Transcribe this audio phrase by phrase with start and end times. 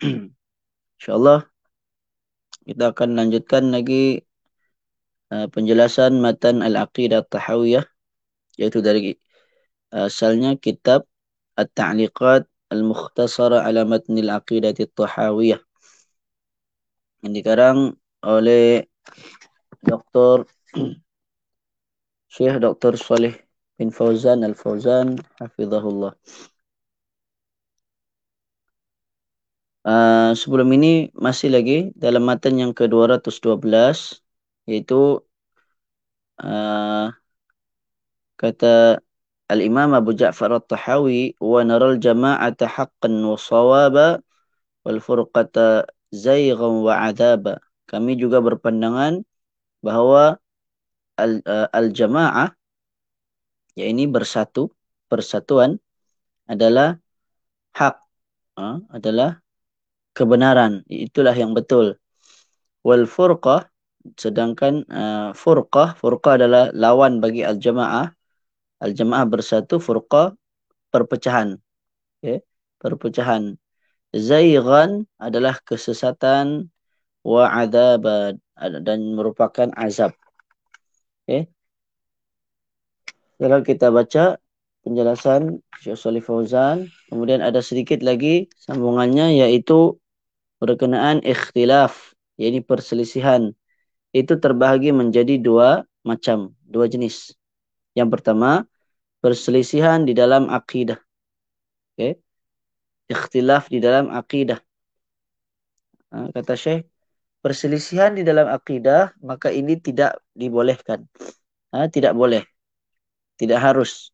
[0.96, 1.44] InsyaAllah
[2.64, 4.24] kita akan lanjutkan lagi
[5.28, 7.84] uh, penjelasan matan Al-Aqidah Tahawiyah
[8.56, 9.12] iaitu dari
[9.92, 11.04] uh, asalnya kitab
[11.60, 15.60] At-Ta'liqat Al-Mukhtasara ala Matn Al-Aqidah Tahawiyah
[17.20, 17.78] yang dikarang
[18.24, 18.88] oleh
[19.84, 20.48] Dr.
[22.32, 22.96] Syekh Dr.
[22.96, 23.36] Salih
[23.76, 26.16] bin Fauzan Al-Fauzan Hafizahullah.
[29.80, 34.20] Uh, sebelum ini masih lagi dalam matan yang ke-212
[34.68, 35.24] iaitu
[36.44, 37.08] uh,
[38.36, 39.00] kata
[39.48, 44.20] Al-Imam Abu Ja'far At-Tahawi wa naral jama'ata haqqan wa sawaba
[44.84, 47.64] wal furqata zayghan wa adaba.
[47.88, 49.24] Kami juga berpandangan
[49.80, 50.36] bahawa
[51.16, 52.52] al, uh, al-jama'ah
[53.80, 54.68] ini bersatu
[55.08, 55.80] persatuan
[56.44, 57.00] adalah
[57.72, 57.96] hak
[58.60, 59.40] uh, adalah
[60.20, 60.84] kebenaran.
[60.84, 61.96] Itulah yang betul.
[62.84, 63.64] Wal furqah
[64.16, 68.08] sedangkan uh, furqah furqah adalah lawan bagi al jamaah
[68.80, 70.36] al jamaah bersatu furqah
[70.92, 71.56] perpecahan.
[72.20, 72.44] Okay?
[72.76, 73.56] perpecahan.
[74.12, 76.68] Zayghan adalah kesesatan
[77.24, 78.04] wa adab
[78.84, 80.12] dan merupakan azab.
[81.24, 81.48] Okay?
[83.40, 84.36] kalau kita baca
[84.84, 89.96] penjelasan Syekh Salih Fauzan kemudian ada sedikit lagi sambungannya yaitu
[90.60, 93.56] berkenaan ikhtilaf, yakni perselisihan.
[94.12, 97.32] Itu terbahagi menjadi dua macam, dua jenis.
[97.96, 98.68] Yang pertama,
[99.24, 101.00] perselisihan di dalam akidah.
[101.96, 102.20] Okay.
[103.10, 104.60] Ikhtilaf di dalam akidah.
[106.10, 106.86] Ha, kata Syekh,
[107.42, 111.06] perselisihan di dalam akidah, maka ini tidak dibolehkan.
[111.74, 112.42] Ha, tidak boleh.
[113.38, 114.10] Tidak harus.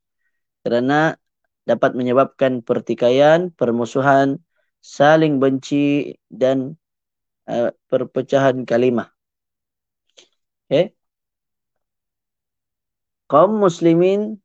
[0.62, 1.16] Kerana
[1.66, 4.38] dapat menyebabkan pertikaian, permusuhan,
[4.86, 6.78] saling benci dan
[7.50, 9.10] uh, perpecahan kalimah.
[10.66, 10.94] Okay.
[13.26, 14.38] Kaum muslimin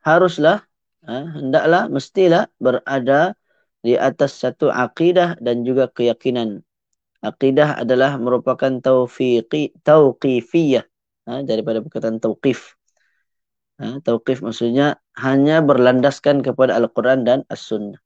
[0.00, 0.64] haruslah,
[1.04, 3.36] uh, hendaklah, mestilah berada
[3.84, 6.64] di atas satu akidah dan juga keyakinan.
[7.20, 10.88] Akidah adalah merupakan taufiqi, tauqifiyah
[11.28, 12.80] uh, daripada perkataan tauqif.
[13.76, 18.00] Uh, tauqif maksudnya hanya berlandaskan kepada Al-Quran dan As-Sunnah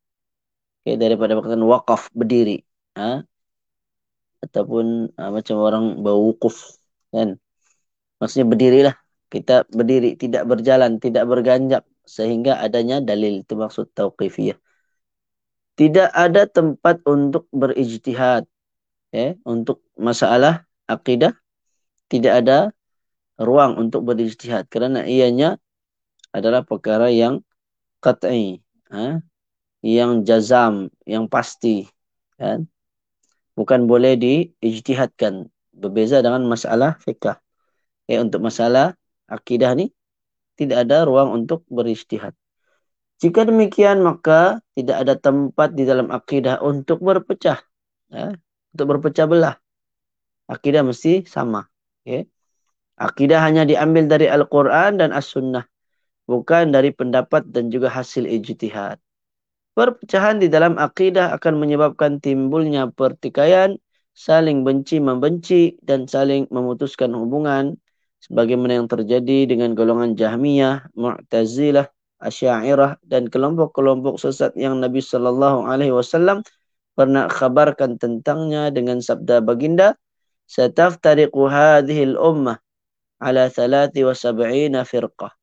[0.84, 2.60] okay, daripada perkataan wakaf berdiri.
[2.94, 3.24] Ha?
[4.44, 6.76] ataupun ha, macam orang berwukuf
[7.08, 7.40] kan?
[8.20, 8.96] Maksudnya berdirilah.
[9.32, 13.42] Kita berdiri tidak berjalan tidak berganjak sehingga adanya dalil.
[13.42, 14.60] Itu maksud tauqifiyah.
[15.74, 18.46] Tidak ada tempat untuk berijtihad
[19.10, 19.34] ya?
[19.42, 21.34] Untuk masalah akidah
[22.06, 22.58] tidak ada
[23.40, 24.70] ruang untuk berijtihad.
[24.70, 25.58] Kerana ianya
[26.30, 27.42] adalah perkara yang
[27.98, 28.62] qat'i
[28.94, 29.18] ha?
[29.84, 31.84] Yang jazam, yang pasti.
[32.40, 32.64] Kan?
[33.52, 35.52] Bukan boleh diijtihadkan.
[35.76, 37.36] Berbeza dengan masalah fiqah.
[38.08, 38.96] Eh, untuk masalah
[39.28, 39.92] akidah ni,
[40.56, 42.32] tidak ada ruang untuk berijtihad.
[43.20, 47.60] Jika demikian, maka tidak ada tempat di dalam akidah untuk berpecah.
[48.08, 48.32] Ya?
[48.72, 49.56] Untuk berpecah belah.
[50.48, 51.68] Akidah mesti sama.
[52.02, 52.26] Okay?
[52.96, 55.66] Akidah hanya diambil dari Al-Quran dan As-Sunnah.
[56.24, 58.96] Bukan dari pendapat dan juga hasil ijtihad.
[59.74, 63.74] Perpecahan di dalam akidah akan menyebabkan timbulnya pertikaian,
[64.14, 67.74] saling benci membenci dan saling memutuskan hubungan
[68.22, 71.90] sebagaimana yang terjadi dengan golongan Jahmiyah, Mu'tazilah,
[72.22, 76.46] Asy'ariyah dan kelompok-kelompok sesat yang Nabi sallallahu alaihi wasallam
[76.94, 79.98] pernah khabarkan tentangnya dengan sabda baginda,
[80.46, 82.62] "Sataftariqu hadhihi al-ummah
[83.18, 85.34] ala 73 firqah,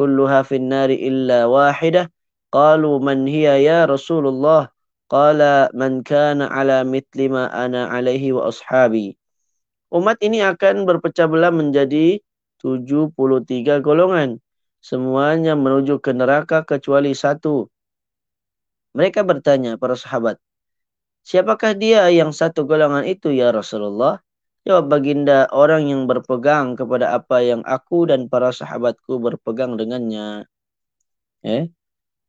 [0.00, 2.08] kulluha fi an-nari illa wahidah."
[2.54, 4.70] Qalu man hiya ya Rasulullah?
[5.10, 9.18] Qala man kana ala على مثل ما انا عليه واصحابي
[9.94, 12.18] umat ini akan berpecah belah menjadi
[12.62, 14.38] 73 golongan.
[14.78, 17.66] Semuanya menuju ke neraka kecuali satu.
[18.94, 20.38] Mereka bertanya para sahabat
[21.24, 24.20] siapakah dia yang satu golongan itu ya Rasulullah?
[24.64, 30.48] Jawab baginda orang yang berpegang kepada apa yang aku dan para sahabatku berpegang dengannya.
[31.44, 31.68] Eh?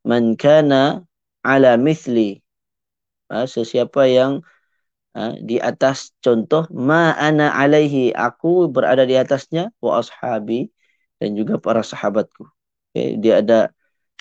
[0.06, 1.02] Man kana
[1.42, 2.38] ala mithli
[3.30, 4.32] ha, sesiapa yang
[5.18, 10.70] ha, di atas contoh ma ana alaihi aku berada di atasnya wa ashabi
[11.20, 12.44] dan juga para sahabatku.
[12.92, 13.72] Okay, dia ada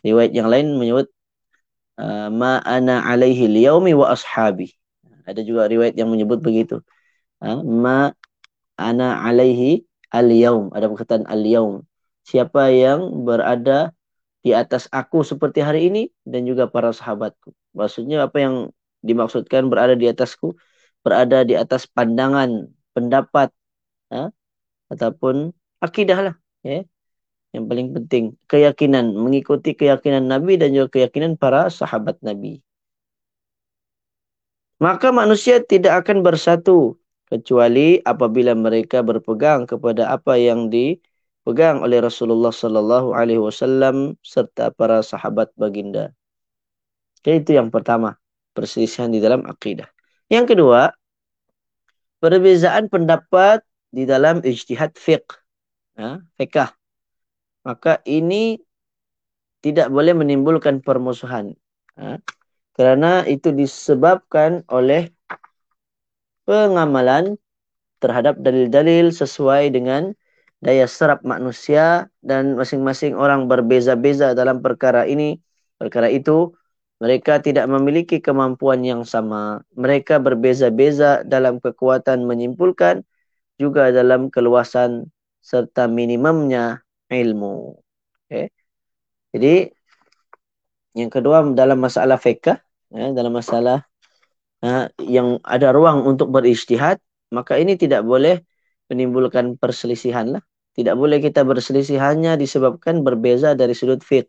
[0.03, 1.07] riwayat yang lain menyebut
[1.99, 4.75] uh, ma ana alaihi liyaumi wa ashabi.
[5.25, 6.83] Ada juga riwayat yang menyebut begitu.
[7.41, 8.11] Ha, ma
[8.77, 10.69] ana alaihi al-yaum.
[10.75, 11.83] Ada perkataan al-yaum.
[12.25, 13.94] Siapa yang berada
[14.45, 17.49] di atas aku seperti hari ini dan juga para sahabatku.
[17.73, 18.55] Maksudnya apa yang
[19.01, 20.53] dimaksudkan berada di atasku?
[21.05, 22.65] berada di atas pandangan,
[22.97, 23.53] pendapat,
[24.09, 24.33] ha?
[24.89, 26.35] ataupun akidah lah.
[26.65, 26.81] Ya?
[27.53, 29.13] Yang paling penting, keyakinan.
[29.13, 32.65] Mengikuti keyakinan Nabi dan juga keyakinan para sahabat Nabi.
[34.81, 36.97] Maka manusia tidak akan bersatu
[37.29, 40.67] kecuali apabila mereka berpegang kepada apa yang
[41.45, 46.09] dipegang oleh Rasulullah sallallahu alaihi wasallam serta para sahabat baginda.
[47.21, 48.17] Itu yang pertama,
[48.57, 49.85] perselisihan di dalam akidah.
[50.25, 50.89] Yang kedua,
[52.17, 53.61] perbezaan pendapat
[53.93, 55.37] di dalam ijtihad fiqh.
[55.93, 56.73] Ya, fiqh.
[57.61, 58.57] Maka ini
[59.61, 61.53] tidak boleh menimbulkan permusuhan.
[61.93, 62.25] Ya,
[62.73, 65.13] kerana itu disebabkan oleh
[66.49, 67.37] pengamalan
[68.01, 70.17] terhadap dalil-dalil sesuai dengan
[70.65, 75.37] daya serap manusia dan masing-masing orang berbeza-beza dalam perkara ini.
[75.77, 76.57] Perkara itu
[76.97, 79.61] mereka tidak memiliki kemampuan yang sama.
[79.77, 83.05] Mereka berbeza-beza dalam kekuatan menyimpulkan
[83.61, 85.13] juga dalam keluasan
[85.45, 86.81] serta minimumnya
[87.13, 87.77] ilmu.
[88.25, 88.49] Okay.
[89.37, 89.69] Jadi
[90.97, 92.57] yang kedua dalam masalah fiqh,
[92.89, 93.85] ya, dalam masalah
[94.65, 96.97] uh, yang ada ruang untuk berijtihad,
[97.29, 98.41] maka ini tidak boleh
[98.89, 100.43] menimbulkan perselisihan lah.
[100.75, 104.27] Tidak boleh kita berselisih hanya disebabkan berbeza dari sudut fiqh.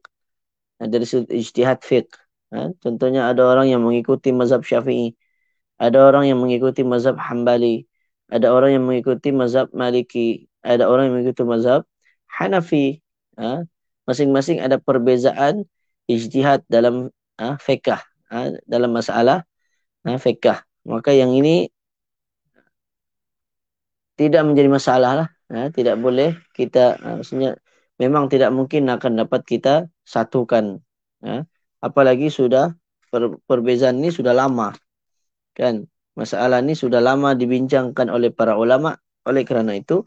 [0.79, 2.15] Dari sudut ijtihad fiqh.
[2.55, 2.71] Ha?
[2.79, 5.19] Contohnya ada orang yang mengikuti mazhab syafi'i.
[5.83, 7.91] Ada orang yang mengikuti mazhab hambali.
[8.31, 10.47] Ada orang yang mengikuti mazhab maliki.
[10.63, 11.83] Ada orang yang mengikuti mazhab
[12.31, 13.03] hanafi.
[13.35, 13.67] Ha?
[14.07, 15.67] Masing-masing ada perbezaan
[16.07, 17.11] ijtihad dalam
[17.43, 17.99] ha, fiqah.
[18.31, 18.55] Ha?
[18.71, 19.43] Dalam masalah
[20.07, 20.63] fiqah.
[20.87, 21.67] Maka yang ini
[24.15, 25.29] tidak menjadi masalah lah.
[25.53, 25.71] Ha?
[25.71, 27.59] Tidak boleh kita, ha, maksudnya
[28.01, 30.81] memang tidak mungkin akan dapat kita satukan.
[31.25, 31.47] Ha?
[31.87, 32.73] apalagi sudah
[33.13, 34.73] per, perbezaan ini sudah lama
[35.55, 38.97] kan masalah ini sudah lama dibincangkan oleh para ulama
[39.29, 40.05] oleh kerana itu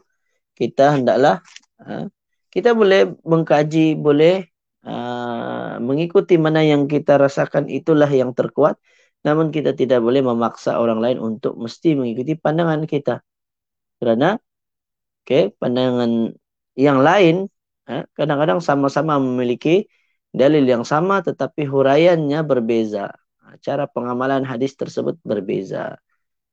[0.58, 1.40] kita hendaklah
[1.80, 2.10] ha,
[2.50, 4.50] kita boleh mengkaji boleh
[4.84, 8.76] uh, mengikuti mana yang kita rasakan itulah yang terkuat
[9.20, 13.22] namun kita tidak boleh memaksa orang lain untuk mesti mengikuti pandangan kita
[14.00, 14.40] kerana
[15.24, 16.32] okay, pandangan
[16.78, 17.50] yang lain
[18.14, 19.90] kadang-kadang sama-sama memiliki
[20.30, 23.10] dalil yang sama tetapi huraiannya berbeza.
[23.66, 25.98] Cara pengamalan hadis tersebut berbeza.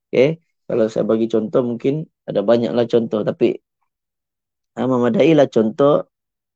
[0.09, 0.41] Okay.
[0.65, 3.55] Kalau saya bagi contoh mungkin ada banyaklah contoh tapi
[4.75, 6.05] memadailah contoh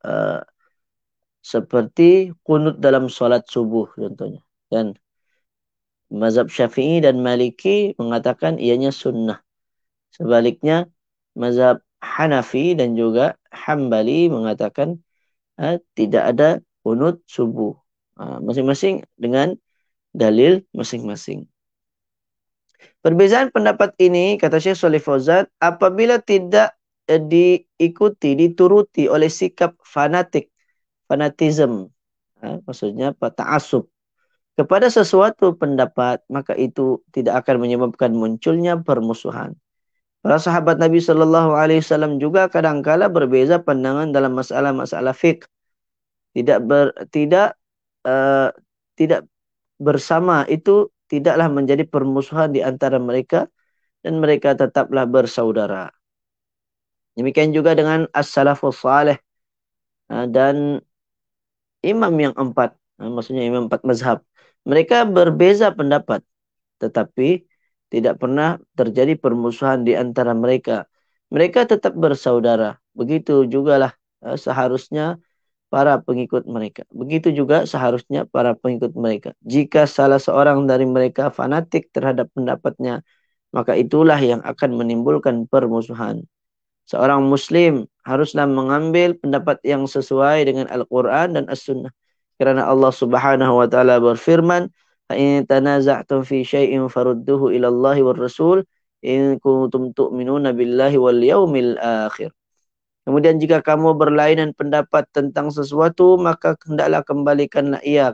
[0.03, 0.41] uh,
[1.41, 4.41] seperti kunut dalam solat subuh contohnya.
[4.67, 4.97] Dan
[6.11, 9.39] mazhab syafi'i dan maliki mengatakan ianya sunnah.
[10.11, 10.91] Sebaliknya
[11.37, 14.97] mazhab Hanafi dan juga Hambali mengatakan
[15.61, 16.49] uh, tidak ada
[16.81, 17.77] kunut subuh.
[18.17, 19.55] Ha, masing-masing dengan
[20.11, 21.47] dalil masing-masing.
[23.01, 26.77] Perbezaan pendapat ini, kata Syekh Salih Fauzan, apabila tidak
[27.09, 30.53] eh, diikuti, dituruti oleh sikap fanatik,
[31.09, 31.89] fanatism,
[32.41, 33.89] ha, maksudnya ta'asub,
[34.53, 39.57] kepada sesuatu pendapat, maka itu tidak akan menyebabkan munculnya permusuhan.
[40.21, 45.49] Para sahabat Nabi Sallallahu Alaihi Wasallam juga kadangkala berbeza pandangan dalam masalah-masalah fiqh
[46.37, 47.57] tidak ber, tidak
[48.05, 48.53] uh,
[48.93, 49.25] tidak
[49.81, 53.49] bersama itu tidaklah menjadi permusuhan di antara mereka
[54.05, 55.89] dan mereka tetaplah bersaudara.
[57.17, 59.17] Demikian juga dengan as-salafus salih
[60.13, 60.79] uh, dan
[61.81, 64.21] imam yang empat, uh, maksudnya imam empat mazhab.
[64.69, 66.21] Mereka berbeza pendapat
[66.77, 67.45] tetapi
[67.91, 70.87] tidak pernah terjadi permusuhan di antara mereka.
[71.27, 72.79] Mereka tetap bersaudara.
[72.95, 73.91] Begitu jugalah
[74.23, 75.19] uh, seharusnya
[75.67, 76.87] para pengikut mereka.
[76.91, 79.35] Begitu juga seharusnya para pengikut mereka.
[79.43, 83.03] Jika salah seorang dari mereka fanatik terhadap pendapatnya,
[83.51, 86.23] maka itulah yang akan menimbulkan permusuhan.
[86.87, 91.91] Seorang muslim haruslah mengambil pendapat yang sesuai dengan Al-Quran dan As-Sunnah.
[92.35, 94.67] Kerana Allah subhanahu wa ta'ala berfirman,
[95.15, 98.63] in tanaza'tum fi syai'in farudduhu ila Allah wal Rasul
[99.01, 102.31] in kuntum tu'minuna billahi wal yaumil akhir.
[103.01, 108.13] Kemudian jika kamu berlainan pendapat tentang sesuatu maka hendaklah kembalikanlah ia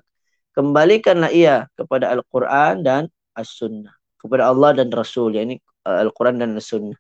[0.58, 6.98] kembalikanlah ia kepada Al-Qur'an dan As-Sunnah kepada Allah dan Rasul yakni uh, Al-Qur'an dan As-Sunnah.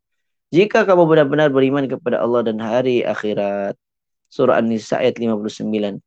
[0.54, 3.74] Jika kamu benar-benar beriman kepada Allah dan hari akhirat.
[4.28, 6.04] Surah An-Nisa ayat 59.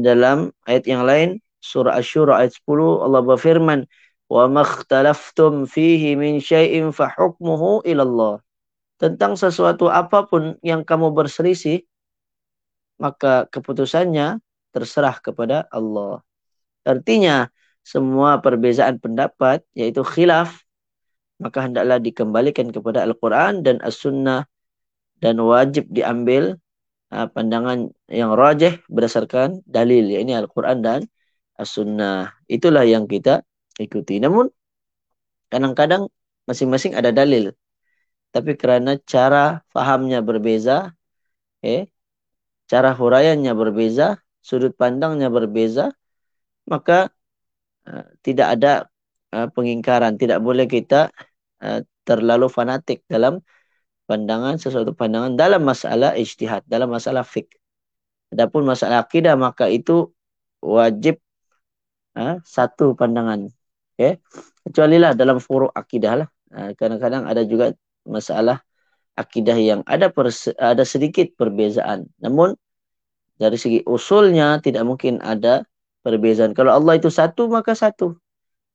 [0.00, 3.88] Dalam ayat yang lain surah Asy-Syura ayat 10 Allah berfirman
[4.28, 8.34] wa makhtalaftum fihi min syai'in fa hukmuhu ila Allah
[9.00, 11.88] tentang sesuatu apapun yang kamu berselisih
[13.00, 14.38] maka keputusannya
[14.70, 16.22] terserah kepada Allah.
[16.84, 17.48] Artinya
[17.80, 20.62] semua perbezaan pendapat yaitu khilaf
[21.42, 24.46] maka hendaklah dikembalikan kepada Al-Quran dan As-Sunnah
[25.18, 26.56] dan wajib diambil
[27.10, 31.00] ah, pandangan yang rajih berdasarkan dalil yakni Al-Quran dan
[31.60, 32.34] As-Sunnah.
[32.50, 33.42] Itulah yang kita
[33.78, 34.18] ikuti.
[34.18, 34.50] Namun,
[35.52, 36.10] kadang-kadang
[36.48, 37.54] masing-masing ada dalil.
[38.34, 40.90] Tapi kerana cara fahamnya berbeza,
[41.62, 41.86] eh,
[42.66, 45.94] cara huraiannya berbeza, sudut pandangnya berbeza,
[46.68, 47.14] maka
[47.88, 48.72] uh, tidak ada
[49.32, 50.20] uh, pengingkaran.
[50.20, 51.14] Tidak boleh kita
[51.64, 53.40] uh, terlalu fanatik dalam
[54.04, 57.48] pandangan sesuatu pandangan dalam masalah ijtihad, dalam masalah fiqh.
[58.32, 60.12] Adapun masalah akidah maka itu
[60.60, 61.23] wajib
[62.18, 63.50] uh, satu pandangan.
[63.94, 64.18] Okay.
[64.66, 66.28] Kecuali lah dalam furuk akidah lah.
[66.54, 67.74] Kadang-kadang ada juga
[68.06, 68.62] masalah
[69.14, 70.10] akidah yang ada
[70.58, 72.10] ada sedikit perbezaan.
[72.22, 72.54] Namun
[73.38, 75.66] dari segi usulnya tidak mungkin ada
[76.06, 76.54] perbezaan.
[76.54, 78.14] Kalau Allah itu satu maka satu.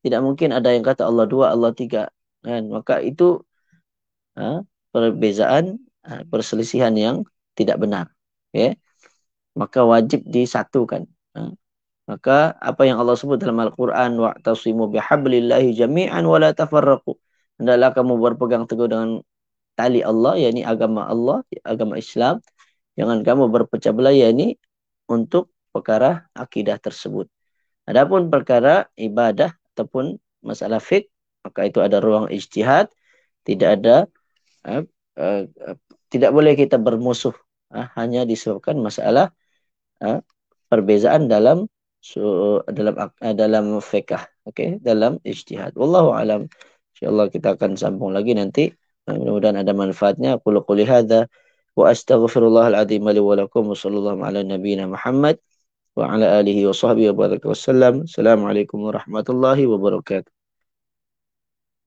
[0.00, 2.08] Tidak mungkin ada yang kata Allah dua, Allah tiga.
[2.40, 2.72] Kan?
[2.72, 3.44] Maka itu
[4.36, 8.08] ha, perbezaan, ha, perselisihan yang tidak benar.
[8.52, 8.80] Okay?
[9.52, 11.04] Maka wajib disatukan.
[11.36, 11.52] Ha?
[12.10, 17.14] Maka apa yang Allah sebut dalam Al-Quran wa'tasimu bihablillahi jami'an wa la tafarraqu.
[17.62, 19.22] Hendaklah kamu berpegang teguh dengan
[19.78, 22.42] tali Allah, yakni agama Allah, agama Islam.
[22.98, 24.58] Jangan kamu berpecah belah, yakni
[25.06, 27.30] untuk perkara akidah tersebut.
[27.86, 31.06] Adapun perkara ibadah ataupun masalah fiqh,
[31.46, 32.90] maka itu ada ruang ijtihad,
[33.46, 33.96] tidak ada
[34.66, 34.82] uh,
[35.14, 35.42] uh,
[36.10, 37.32] tidak boleh kita bermusuh
[37.70, 39.30] uh, hanya disebabkan masalah
[40.02, 40.20] uh,
[40.66, 42.20] perbezaan dalam so,
[42.66, 44.16] dalam uh, dalam fiqh,
[44.48, 45.76] okey, dalam ijtihad.
[45.76, 46.48] Wallahu alam.
[46.96, 48.72] Insyaallah kita akan sambung lagi nanti.
[49.08, 50.40] Mudah-mudahan ada manfaatnya.
[50.42, 51.28] Qul quli hadza
[51.76, 55.38] wa astaghfirullahal azim li wa lakum wa sallallahu ala nabiyyina Muhammad
[55.96, 58.08] wa ala alihi wa sahbihi wa baraka wasallam.
[58.08, 60.39] Assalamualaikum warahmatullahi wabarakatuh.